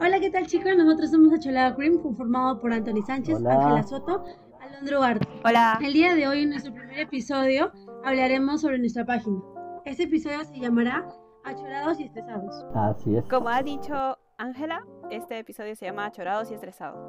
[0.00, 0.72] Hola, ¿qué tal chicos?
[0.76, 4.24] Nosotros somos Acholado Cream, conformado por Anthony Sánchez, Ángela Soto,
[4.60, 5.28] Alondro Arte.
[5.44, 5.78] Hola.
[5.80, 7.70] El día de hoy, en nuestro primer episodio,
[8.04, 9.40] hablaremos sobre nuestra página.
[9.84, 11.06] Este episodio se llamará
[11.44, 12.66] Achorados y Estresados.
[12.74, 13.24] Así es.
[13.26, 17.00] Como ha dicho Ángela, este episodio se llama Achorados y Estresados.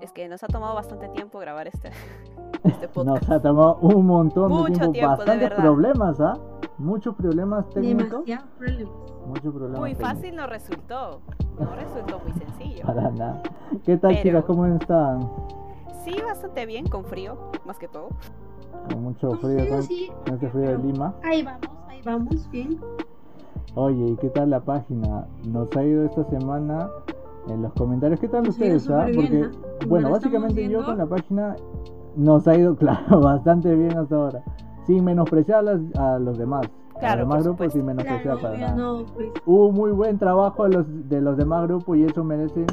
[0.00, 1.90] Es que nos ha tomado bastante tiempo grabar este,
[2.64, 3.22] este podcast.
[3.28, 6.34] Nos ha tomado un montón Mucho de tiempo, tiempo, bastantes problemas, ¿ah?
[6.78, 8.24] Muchos problemas técnicos.
[8.58, 8.90] Problemas.
[9.24, 10.14] Muchos problemas Muy técnicos.
[10.14, 11.20] fácil no resultó.
[11.60, 12.84] No resultó muy sencillo.
[12.84, 13.42] Para nada.
[13.84, 14.44] ¿Qué tal, Pero- chicas?
[14.46, 15.30] ¿Cómo están?
[16.04, 18.08] Sí, bastante bien, con frío, más que todo.
[18.90, 20.12] Con mucho frío, sí, con, sí.
[20.24, 21.14] con este frío de Lima.
[21.22, 22.80] Ahí vamos, ahí vamos, bien.
[23.74, 25.26] Oye, ¿y qué tal la página?
[25.46, 26.88] Nos ha ido esta semana
[27.48, 28.18] en los comentarios.
[28.20, 28.88] ¿Qué tal ustedes?
[28.90, 29.06] ah?
[29.14, 29.50] Porque, bien,
[29.86, 31.56] bueno, básicamente yo con la página
[32.16, 34.42] nos ha ido, claro, bastante bien hasta ahora.
[34.86, 36.66] Sin menospreciar a, a los demás.
[36.94, 38.74] a Claro, los demás grupos sin menospreciar Claro, para nada.
[38.76, 39.28] no, pues.
[39.44, 42.64] Hubo muy buen trabajo de los, de los demás grupos y eso merece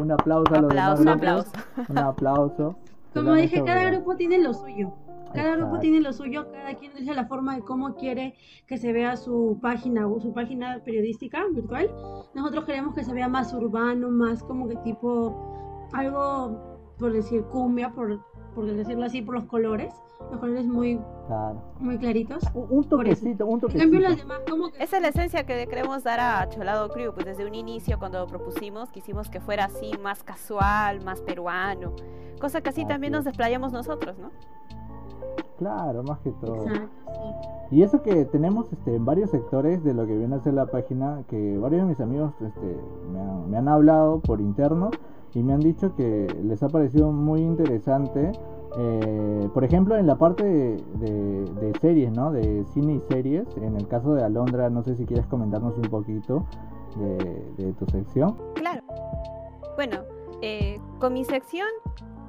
[0.00, 1.18] un aplauso a los demás un grupos.
[1.20, 1.50] aplauso.
[1.90, 2.74] Un aplauso.
[3.12, 4.92] Como dije, cada grupo tiene lo suyo.
[5.34, 8.34] Cada grupo tiene lo suyo, cada quien dice la forma de cómo quiere
[8.66, 11.90] que se vea su página o su página periodística virtual.
[12.34, 17.90] Nosotros queremos que se vea más urbano, más como que tipo algo, por decir cumbia,
[17.92, 18.20] por,
[18.54, 19.92] por decirlo así, por los colores.
[20.30, 21.60] Los colores muy, Claro.
[21.80, 22.42] muy claritos.
[22.54, 23.82] Un, toquecito, un En toquecito.
[23.90, 24.82] cambio los demás como que...
[24.82, 27.12] Esa es la esencia que le queremos dar a Cholado Crew.
[27.12, 31.92] Pues desde un inicio, cuando lo propusimos, quisimos que fuera así, más casual, más peruano.
[32.40, 33.24] Cosa que así Así también nos es.
[33.26, 34.30] desplayamos nosotros, ¿no?
[35.58, 36.56] Claro, más que todo.
[36.66, 37.76] Exacto, sí.
[37.76, 40.66] Y eso que tenemos este, en varios sectores de lo que viene a ser la
[40.66, 42.76] página, que varios de mis amigos este,
[43.12, 44.90] me, han, me han hablado por interno
[45.34, 48.32] y me han dicho que les ha parecido muy interesante.
[48.76, 52.32] eh, por ejemplo, en la parte de, de- de series, ¿no?
[52.32, 53.46] De cine y series.
[53.56, 56.44] En el caso de Alondra, no sé si quieres comentarnos un poquito
[56.96, 58.36] de, de tu sección.
[58.54, 58.82] Claro.
[59.76, 59.98] Bueno,
[60.42, 61.68] eh, con mi sección,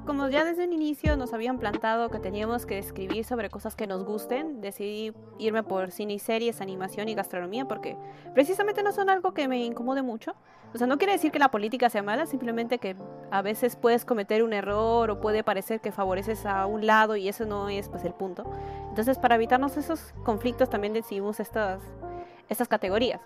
[0.06, 3.86] como ya desde un inicio nos habían plantado que teníamos que escribir sobre cosas que
[3.86, 7.96] nos gusten, decidí irme por cine y series, animación y gastronomía porque
[8.32, 10.34] precisamente no son algo que me incomode mucho.
[10.74, 12.96] O sea, no quiere decir que la política sea mala, simplemente que
[13.30, 17.28] a veces puedes cometer un error o puede parecer que favoreces a un lado y
[17.28, 18.44] eso no es pues el punto.
[18.88, 21.80] Entonces, para evitarnos esos conflictos también decidimos estas,
[22.48, 23.20] estas categorías.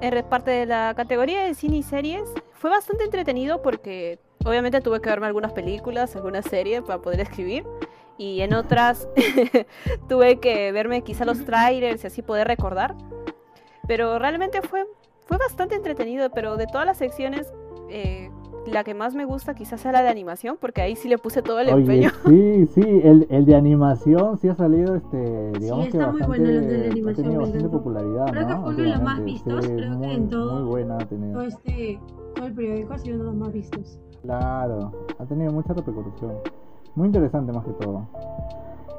[0.00, 4.80] En re- parte de la categoría de cine y series fue bastante entretenido porque obviamente
[4.80, 7.64] tuve que verme algunas películas, algunas series para poder escribir
[8.18, 9.08] y en otras
[10.08, 12.94] tuve que verme quizá los trailers y así poder recordar.
[13.86, 14.86] Pero realmente fue,
[15.26, 17.52] fue bastante entretenido, pero de todas las secciones
[17.90, 18.30] eh,
[18.66, 21.42] la que más me gusta quizás sea la de animación porque ahí sí le puse
[21.42, 22.10] todo el Oye, empeño.
[22.24, 26.26] sí, sí, el, el de animación sí ha salido, este, digamos que está muy bastante,
[26.26, 28.62] bueno el de la ha animación, tenido bastante popularidad, Creo que ¿no?
[28.62, 31.06] fue uno de los más vistos, sí, creo que muy, en todo- muy buena ha
[31.06, 31.32] tenido.
[31.34, 32.00] Todo este,
[32.34, 34.00] todo el periódico ha sido uno de los más vistos.
[34.24, 36.32] Claro, ha tenido mucha repercusión.
[36.94, 38.06] Muy interesante más que todo.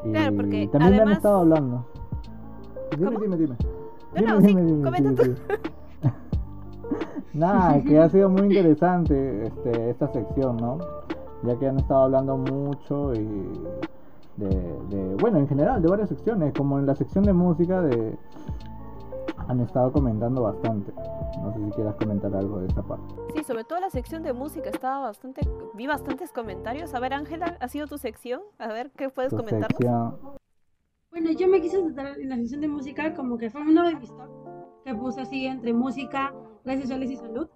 [0.05, 1.85] Y Claro, porque también me han además- estado hablando.
[2.91, 3.19] Dime, ¿Cómo?
[3.19, 3.55] dime, dime.
[4.15, 4.53] No, no, sí,
[4.83, 5.33] comenta tú.
[7.33, 10.77] Nada, que ha sido muy interesante este, esta sección, ¿no?
[11.43, 13.27] Ya que han estado hablando mucho y
[14.37, 14.49] de,
[14.89, 18.15] de, bueno, en general, de varias secciones, como en la sección de música, de
[19.47, 20.91] han estado comentando bastante.
[21.41, 23.15] No sé si quieras comentar algo de esa parte.
[23.35, 25.41] Sí, sobre todo la sección de música estaba bastante,
[25.73, 26.93] vi bastantes comentarios.
[26.93, 28.41] A ver, Ángela, ¿ha sido tu sección?
[28.57, 29.77] A ver, ¿qué puedes Tu comentarnos?
[29.77, 30.17] sección.
[31.11, 33.95] Bueno, yo me quise tratar en la sección de música como que fue uno de
[33.95, 34.11] mis
[34.83, 36.33] que puse así entre música,
[36.63, 37.47] redes sociales y salud.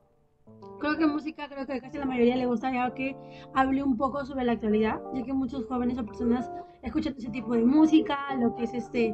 [0.79, 3.15] Creo que música, creo que casi la mayoría le gusta ya que
[3.53, 6.49] hable un poco sobre la actualidad, ya que muchos jóvenes o personas
[6.81, 9.13] escuchan ese tipo de música, lo que es este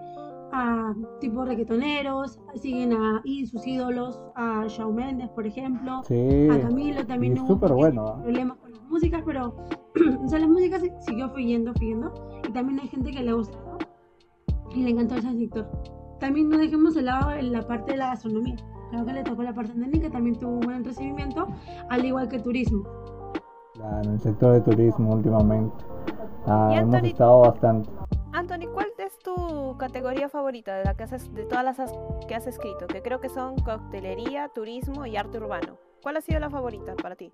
[0.51, 6.61] a tipo reggaetoneros, siguen a y sus ídolos, a Shawn Mendes, por ejemplo, Sí, a
[6.61, 9.55] Camilo también y hubo súper bueno, de problemas con las músicas, pero
[10.23, 12.13] o sea, la música se- siguió fluyendo, fluyendo,
[12.47, 13.57] y también hay gente que le gusta
[14.73, 15.67] y le encantó ese sector.
[16.19, 18.55] También no dejemos de lado en la parte de la gastronomía.
[18.91, 21.47] Creo que le tocó la parte de que también tuvo un buen recibimiento,
[21.89, 22.83] al igual que turismo.
[23.73, 25.75] Claro, en el sector de turismo últimamente.
[26.45, 27.89] Ah, hemos estado bastante.
[29.25, 31.93] Anthony, ¿cuál es tu categoría favorita de la que haces, de todas las as-
[32.27, 32.87] que has escrito?
[32.87, 35.77] Que creo que son coctelería, turismo y arte urbano.
[36.03, 37.31] ¿Cuál ha sido la favorita para ti?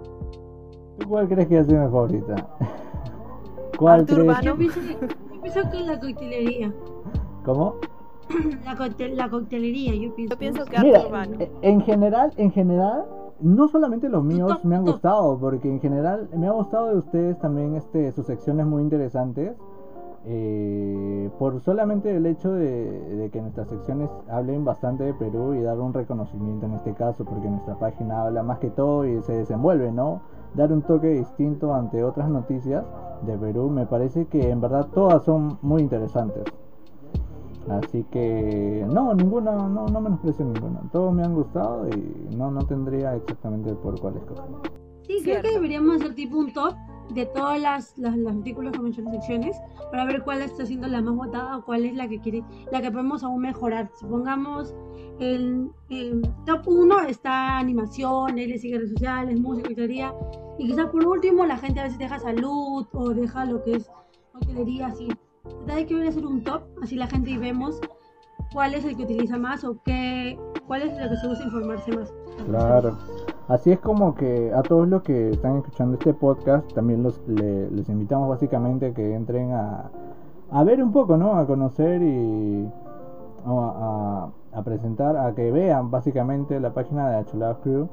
[0.99, 2.35] ¿Tú ¿Cuál crees que ha sido mi favorita?
[3.77, 4.27] ¿Cuál Arte crees?
[4.27, 4.43] urbano.
[4.43, 6.73] Yo pienso, que, yo pienso que la coctelería.
[7.45, 7.75] ¿Cómo?
[8.65, 10.35] La, coctel- la coctelería, yo pienso.
[10.35, 11.35] Yo pienso que arte Mira, urbano.
[11.39, 13.05] eh, en general, en general,
[13.41, 17.37] no solamente los míos me han gustado, porque en general me ha gustado de ustedes
[17.39, 19.53] también este sus secciones muy interesantes.
[20.25, 25.61] Eh, por solamente el hecho de, de que nuestras secciones hablen bastante de Perú y
[25.61, 29.33] dar un reconocimiento en este caso, porque nuestra página habla más que todo y se
[29.33, 30.21] desenvuelve, ¿no?
[30.53, 32.83] Dar un toque distinto ante otras noticias
[33.25, 36.43] de Perú, me parece que en verdad todas son muy interesantes.
[37.69, 40.81] Así que no, ninguna, no, no menosprecio ninguna.
[40.91, 44.45] Todos me han gustado y no, no tendría exactamente por cuál escoger.
[45.03, 45.47] Sí, creo Cierto.
[45.47, 46.73] que deberíamos hacer tipo un top
[47.09, 49.57] de todas las, las, los artículos que mencioné secciones
[49.89, 52.81] para ver cuál está siendo la más votada o cuál es la que quiere, la
[52.81, 53.89] que podemos aún mejorar.
[53.99, 54.73] Supongamos
[55.19, 60.13] el, el top 1 está animación, él le sigue redes sociales, música, hotelería.
[60.57, 63.89] Y quizás por último la gente a veces deja salud o deja lo que es
[64.33, 65.09] hotelería, así.
[65.43, 67.79] Tratar de que voy a hacer un top, así la gente y vemos
[68.53, 70.37] cuál es el que utiliza más o qué,
[70.67, 72.13] cuál es lo que se usa informarse más.
[72.45, 72.97] Claro.
[73.47, 77.69] Así es como que a todos los que están escuchando este podcast, también los, le-
[77.71, 79.89] les invitamos básicamente a que entren a,
[80.51, 81.35] a ver un poco, ¿no?
[81.35, 82.69] A conocer y
[83.45, 87.87] a, a- a presentar, a que vean básicamente la página de Acholados Crew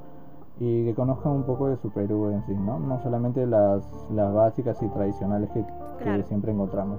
[0.60, 2.78] y que conozcan un poco de su Perú en sí, ¿no?
[2.80, 5.64] No solamente las, las básicas y tradicionales que,
[6.24, 6.98] siempre encontramos.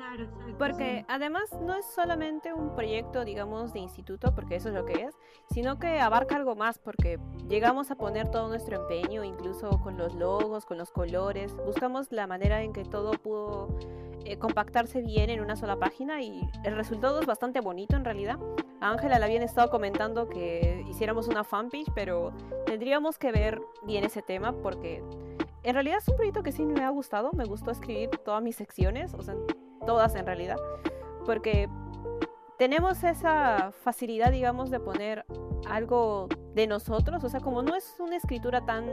[0.00, 0.54] Claro, exacto.
[0.56, 5.02] Porque además no es solamente un proyecto, digamos, de instituto, porque eso es lo que
[5.02, 5.14] es,
[5.50, 7.18] sino que abarca algo más, porque
[7.50, 12.26] llegamos a poner todo nuestro empeño, incluso con los logos, con los colores, buscamos la
[12.26, 13.76] manera en que todo pudo
[14.24, 18.38] eh, compactarse bien en una sola página y el resultado es bastante bonito en realidad.
[18.80, 22.32] A Ángela le habían estado comentando que hiciéramos una fanpage, pero
[22.64, 25.02] tendríamos que ver bien ese tema porque
[25.62, 28.56] en realidad es un proyecto que sí me ha gustado, me gustó escribir todas mis
[28.56, 29.34] secciones, o sea,
[29.86, 30.56] todas en realidad,
[31.24, 31.68] porque
[32.58, 35.24] tenemos esa facilidad, digamos, de poner
[35.68, 38.86] algo de nosotros, o sea, como no es una escritura tan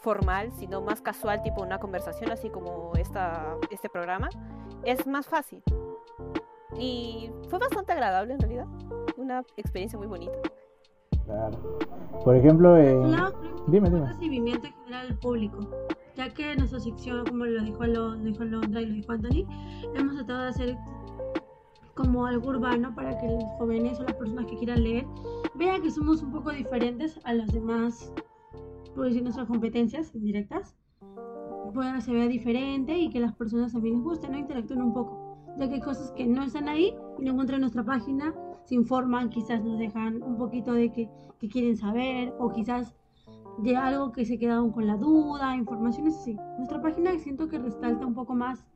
[0.00, 4.28] formal, sino más casual, tipo una conversación, así como esta, este programa,
[4.84, 5.62] es más fácil.
[6.78, 8.66] Y fue bastante agradable en realidad,
[9.16, 10.38] una experiencia muy bonita.
[11.24, 11.78] Claro.
[12.24, 12.76] Por ejemplo.
[12.76, 14.06] No, que Dime, dime.
[14.06, 15.58] recibimiento en general al público,
[16.20, 19.46] ya que nuestra sección, como lo dijo, lo, lo dijo Londra y lo dijo Anthony,
[19.94, 20.78] hemos tratado de hacer
[21.94, 25.06] como algo urbano para que los jóvenes o las personas que quieran leer
[25.54, 28.12] vean que somos un poco diferentes a los demás,
[28.94, 30.76] por decir nuestras competencias indirectas,
[31.72, 34.36] puedan se vea diferente y que las personas también les guste, ¿no?
[34.36, 37.60] Interactúen un poco, ya que hay cosas que no están ahí y no encuentran en
[37.62, 38.34] nuestra página,
[38.64, 41.08] se informan, quizás nos dejan un poquito de que,
[41.38, 42.94] que quieren saber o quizás
[43.62, 46.36] de algo que se quedaron con la duda, informaciones así.
[46.56, 48.66] Nuestra página siento que resalta un poco más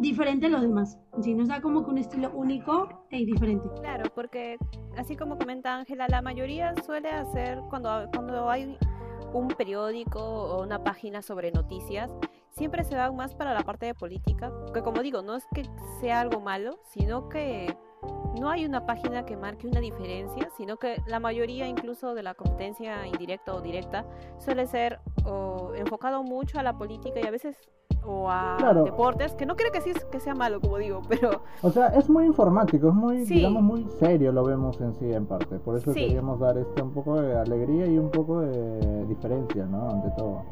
[0.00, 0.98] diferente a los demás.
[1.20, 3.68] Sí, nos da como que un estilo único e diferente.
[3.80, 4.56] Claro, porque
[4.96, 8.76] así como comenta Ángela, la mayoría suele hacer cuando, cuando hay
[9.32, 12.10] un periódico o una página sobre noticias,
[12.50, 15.64] siempre se va más para la parte de política, que como digo, no es que
[16.00, 17.76] sea algo malo, sino que
[18.40, 22.34] no hay una página que marque una diferencia, sino que la mayoría incluso de la
[22.34, 24.04] competencia indirecta o directa
[24.38, 27.56] suele ser o enfocado mucho a la política y a veces
[28.06, 28.84] o a Claro.
[28.84, 32.10] deportes, que no creo que sí que sea malo, como digo, pero O sea, es
[32.10, 33.34] muy informático, es muy, Sí.
[33.36, 35.58] digamos, muy serio, lo vemos en sí en parte.
[35.58, 36.00] Por eso Sí.
[36.00, 39.88] queríamos dar este un poco de alegría y un poco de diferencia, ¿no?
[39.90, 40.42] Ante todo.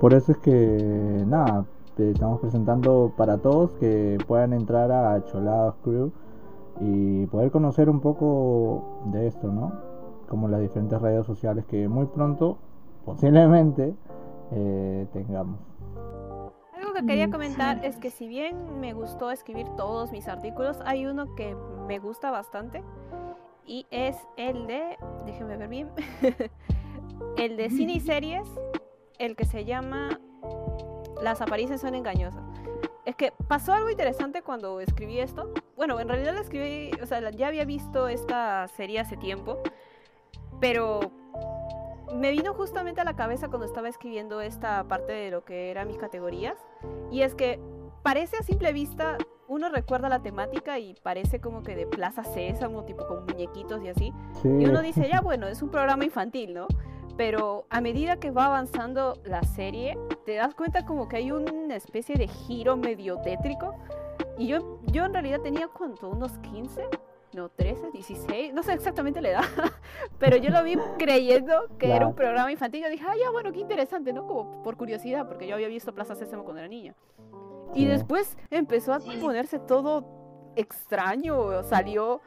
[0.00, 1.64] Por eso es que, nada,
[1.98, 6.12] estamos presentando para todos que puedan entrar a Cholados Crew
[6.80, 9.72] y poder conocer un poco de esto, ¿no?
[10.28, 12.58] Como las diferentes redes sociales que muy pronto,
[13.04, 13.94] posiblemente,
[14.52, 15.58] eh, tengamos.
[16.74, 20.78] Algo que quería Mm, comentar es que si bien me gustó escribir todos mis artículos,
[20.84, 21.54] hay uno que
[21.86, 22.82] me gusta bastante
[23.66, 24.96] y es el de,
[25.26, 25.90] déjenme ver bien,
[27.36, 28.48] el de cine y series,
[29.18, 30.18] el que se llama
[31.22, 32.42] Las apariencias son engañosas.
[33.04, 35.52] Es que pasó algo interesante cuando escribí esto.
[35.76, 39.58] Bueno, en realidad la escribí, o sea, ya había visto esta serie hace tiempo,
[40.60, 41.00] pero
[42.14, 45.88] me vino justamente a la cabeza cuando estaba escribiendo esta parte de lo que eran
[45.88, 46.56] mis categorías.
[47.10, 47.60] Y es que
[48.02, 49.16] parece a simple vista,
[49.48, 53.88] uno recuerda la temática y parece como que de Plaza Sésamo, tipo con muñequitos y
[53.88, 54.12] así.
[54.42, 56.66] Sí, Y uno dice, ya bueno, es un programa infantil, ¿no?
[57.16, 61.76] Pero a medida que va avanzando la serie, te das cuenta como que hay una
[61.76, 63.74] especie de giro medio tétrico.
[64.38, 66.88] Y yo, yo en realidad tenía cuánto, unos 15,
[67.34, 69.44] no, 13, 16, no sé exactamente la edad,
[70.18, 72.82] pero yo lo vi creyendo que era un programa infantil.
[72.82, 74.26] Yo dije, ah, ya bueno, qué interesante, ¿no?
[74.26, 76.94] Como por curiosidad, porque yo había visto Plaza Sésamo cuando era niña.
[77.74, 82.20] Y después empezó a ponerse todo extraño, salió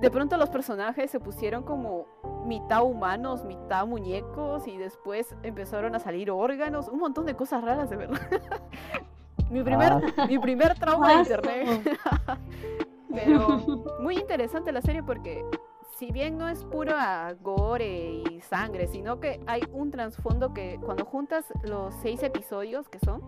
[0.00, 2.06] de pronto los personajes se pusieron como
[2.44, 7.88] mitad humanos, mitad muñecos y después empezaron a salir órganos, un montón de cosas raras
[7.90, 8.20] de verdad.
[9.50, 10.26] mi primer, Ah.
[10.28, 11.98] mi primer trauma de internet.
[13.12, 13.58] Pero
[14.00, 15.42] muy interesante la serie porque
[15.96, 21.06] si bien no es pura gore y sangre, sino que hay un trasfondo que cuando
[21.06, 23.22] juntas los seis episodios que son,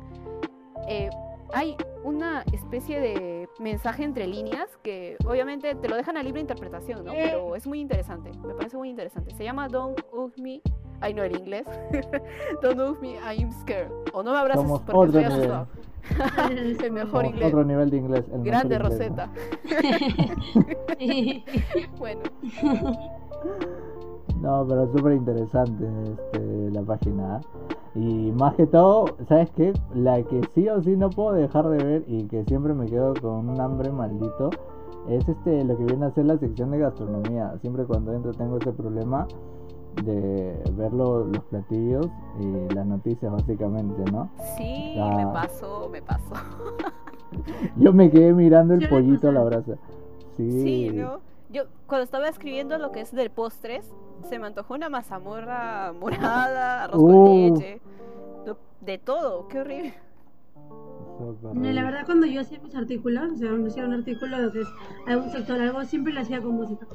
[0.87, 1.09] eh,
[1.53, 7.05] hay una especie de mensaje entre líneas que obviamente te lo dejan a libre interpretación,
[7.05, 7.13] ¿no?
[7.13, 9.35] Pero es muy interesante, me parece muy interesante.
[9.35, 10.61] Se llama Don't Hug Me,
[11.01, 11.67] ay no el inglés,
[12.63, 13.91] Don't Hug Me, I'm Scared.
[14.13, 15.53] O no me abraces Somos porque otro estoy nivel.
[15.53, 15.69] asustado.
[16.51, 17.49] el mejor Somos inglés.
[17.49, 18.25] Otro nivel de inglés.
[18.33, 18.89] el Grande inglés, ¿no?
[18.89, 19.31] Rosetta.
[21.99, 22.23] Bueno,
[24.41, 27.41] No, pero es súper interesante este, la página.
[27.95, 29.73] Y más que todo, ¿sabes qué?
[29.95, 33.15] La que sí o sí no puedo dejar de ver y que siempre me quedo
[33.21, 34.51] con un hambre maldito
[35.09, 37.55] es este lo que viene a ser la sección de gastronomía.
[37.61, 39.27] Siempre cuando entro tengo ese problema
[40.05, 42.07] de ver lo- los platillos
[42.39, 44.29] y las noticias básicamente, ¿no?
[44.57, 46.35] sí, me pasó, me pasó.
[47.77, 49.75] Yo me quedé mirando el pollito a la brasa.
[50.37, 51.21] Sí, Sí, ¿no?
[51.51, 53.91] Yo cuando estaba escribiendo lo que es del postres,
[54.29, 57.55] se me antojó una mazamorra morada, arroz con Uh.
[57.55, 57.81] leche,
[58.47, 59.95] lo- de todo, qué horrible.
[61.53, 64.43] No, la verdad cuando yo hacía mis artículos, o sea, cuando hacía un artículo de
[64.45, 64.69] lo que es
[65.07, 66.87] algún sector, algo, siempre lo hacía con música.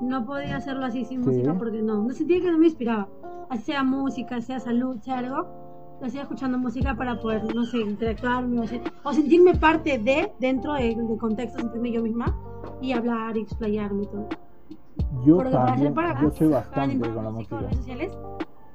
[0.00, 1.28] No podía hacerlo así sin Sí.
[1.30, 3.08] música porque no, no sentía que no me inspiraba.
[3.50, 7.78] Así sea música, sea salud, sea algo, lo hacía escuchando música para poder, no sé,
[7.78, 12.36] interactuarme o, se- o sentirme parte de, dentro de- del contexto, sentirme yo misma
[12.80, 14.28] y hablar y explayarme y todo.
[15.24, 18.12] Yo Porque también, para yo soy bastante con la música en redes sociales,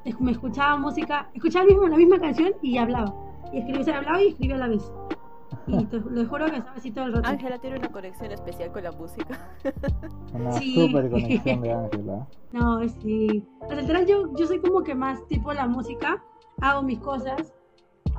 [0.05, 3.13] es- me escuchaba música, escuchaba mismo, la misma canción y hablaba.
[3.53, 4.91] Y escribía, o sea, hablaba y escribía a la vez.
[5.67, 7.27] Y te, le juro que estaba así todo el rato.
[7.29, 9.37] Ángela tiene una conexión especial con la música.
[10.33, 10.87] Una Sí.
[10.87, 12.27] super conexión de Ángela.
[12.53, 13.45] No, sí.
[13.67, 16.23] Sea, literal, yo, yo soy como que más tipo la música,
[16.61, 17.53] hago mis cosas.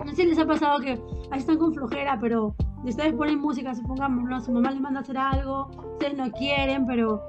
[0.04, 0.92] No sé si les ha pasado que
[1.30, 2.54] ahí están con flojera, pero
[2.84, 4.40] ustedes ponen música, supongamos, ¿no?
[4.40, 7.20] su mamá les manda a hacer algo, ustedes no quieren, pero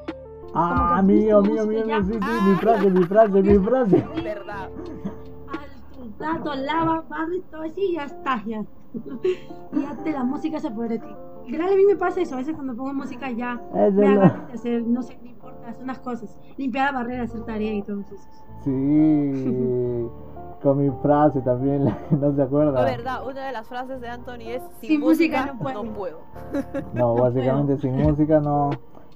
[0.53, 4.03] Ah, mío, mío, mío, mío, sí, sí, mi frase, mi frase, mi frase.
[4.23, 4.69] ¿Verdad?
[5.47, 8.63] al plato, lava, barre, todo así y ya está, ya.
[8.93, 11.15] y ya te, la música se apodera de ti.
[11.45, 14.07] Literal, a mí me pasa eso, a veces cuando pongo música ya me es lo-
[14.07, 17.73] agarro de hacer, no sé, no importa, hacer unas cosas, limpiar la barrera, hacer tarea
[17.73, 18.15] y todo eso.
[18.63, 18.71] Sí,
[20.61, 22.81] con mi frase también, la que no se La acuerda.
[22.83, 25.83] verdad, una de las frases de Anthony es sin, Sin música música, no puedo".
[25.83, 26.17] no puedo.
[26.93, 28.69] No, básicamente sin música no,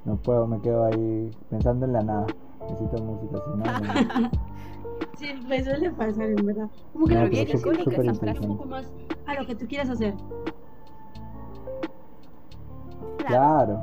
[0.06, 2.26] no puedo, me quedo ahí pensando en la nada.
[2.62, 4.32] Necesito música, si no, no.
[5.18, 6.70] Sí, me suele pasar, en verdad.
[6.92, 8.40] Como que No, la bien música súper- icónica esa frase.
[8.48, 8.92] un poco más
[9.26, 10.14] a lo que tú quieras hacer.
[13.28, 13.80] Claro,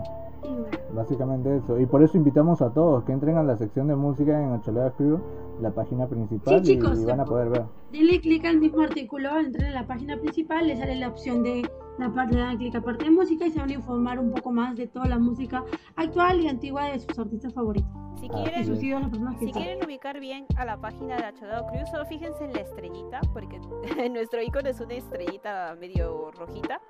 [0.95, 1.79] básicamente eso.
[1.79, 4.91] Y por eso invitamos a todos que entren a la sección de música en Ocholada
[4.93, 5.21] Crew,
[5.61, 7.65] la página principal, Sí, chicos, y van a poder ver.
[7.93, 11.69] Denle clic al mismo artículo, entren en la página principal, les sale la opción de
[11.99, 14.33] la parte, le dan clic a parte de música y se van a informar un
[14.33, 15.65] poco más de toda la música
[15.97, 17.91] actual y antigua de sus artistas favoritos.
[18.21, 21.87] Si Ah, quieren, sus ídolos, Si quieren ubicar bien a la página de Acholado Crew,
[21.91, 23.59] solo fíjense en la estrellita, porque
[24.11, 26.81] nuestro icono es una estrellita medio rojita.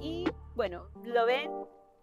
[0.00, 0.24] Y
[0.54, 1.50] bueno, lo ven,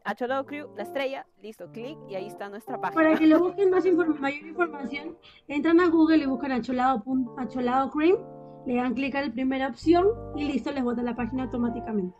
[0.05, 3.01] Acholado Crew, la estrella, listo, clic y ahí está nuestra página.
[3.03, 5.17] Para que lo busquen más inform- mayor información,
[5.47, 7.03] entran a Google y buscan acholado,
[7.37, 8.17] acholado cream,
[8.65, 12.13] le dan clic a la primera opción y listo, les bota la página automáticamente.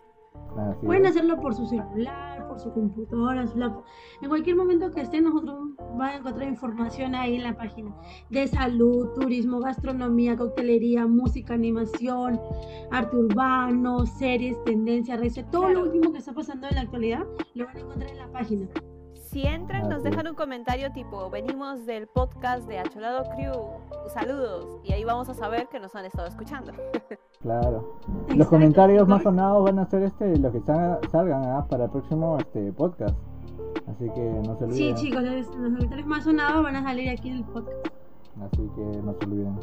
[0.57, 3.83] Así Pueden hacerlo por su celular, por su computadora, su laptop.
[4.21, 7.95] En cualquier momento que estén, nosotros van a encontrar información ahí en la página
[8.29, 12.39] de salud, turismo, gastronomía, coctelería, música, animación,
[12.91, 15.79] arte urbano, series, tendencias, redes, todo Claro.
[15.79, 18.67] lo último que está pasando en la actualidad lo van a encontrar en la página.
[19.33, 23.53] Si entran, nos dejan un comentario tipo, venimos del podcast de Acholado Crew,
[24.13, 26.71] saludos, y ahí vamos a saber que nos han estado escuchando.
[27.41, 27.99] Claro.
[28.33, 31.89] Los comentarios más sonados van a ser este, los que salga- salgan ah, para el
[31.91, 33.17] próximo este podcast.
[33.85, 34.95] Así que no se Sí, olviden.
[34.95, 37.85] chicos, los los comentarios más sonados van a salir aquí en el podcast.
[38.45, 39.59] Así que no se olviden.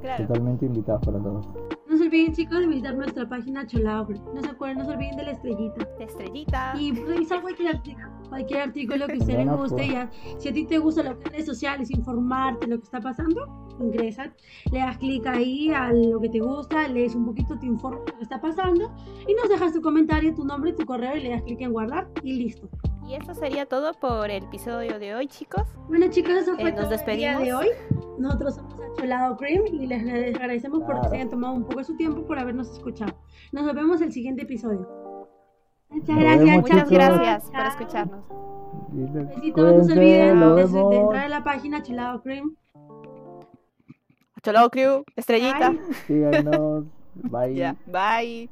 [0.00, 0.26] Claro.
[0.28, 1.46] Totalmente invitados para todos.
[1.86, 4.08] No se olviden, chicos, de visitar nuestra página Cholado.
[4.34, 5.84] No se acuerden, no se olviden de la estrellita.
[5.98, 6.72] De estrellita.
[6.78, 9.74] Y revisar cualquier artículo, cualquier artículo que a usted Bueno, guste.
[9.76, 9.88] pues.
[9.90, 13.00] Ya, si a ti te gusta lo que es redes sociales, informarte lo que está
[13.00, 14.32] pasando, ingresa,
[14.72, 18.12] le das clic ahí a lo que te gusta, lees un poquito, te informas de
[18.12, 18.90] lo que está pasando
[19.28, 22.08] y nos dejas tu comentario, tu nombre, tu correo y le das clic en guardar
[22.22, 22.68] y listo.
[23.06, 25.62] Y eso sería todo por el episodio de hoy, chicos.
[25.88, 27.42] Bueno, chicos, eso fue Eh, nos todo el día despedimos.
[27.42, 27.66] de hoy.
[28.18, 30.02] Nosotros somos Acholado Cream y les
[30.34, 31.08] agradecemos Claro.
[31.08, 33.12] se hayan tomado un poco de su tiempo por habernos escuchado.
[33.50, 34.86] Nos vemos el siguiente episodio.
[35.90, 36.44] Muchas Nos gracias.
[36.44, 36.90] vemos, Muchas chicos.
[36.90, 38.24] gracias por escucharnos.
[38.92, 42.56] Besitos, no se olviden de, de entrar a la página Chelado Cream.
[44.42, 45.74] Chelado Crew, estrellita.
[46.06, 46.84] Síganos.
[47.14, 47.54] Bye.
[47.54, 48.48] Yeah, bye.